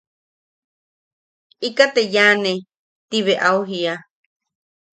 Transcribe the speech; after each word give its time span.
–Ikaʼa 1.63 1.91
te 1.93 2.01
yaʼane– 2.13 2.63
Ti 3.09 3.17
bea 3.25 3.41
au 3.47 3.59
jiia. 3.69 3.93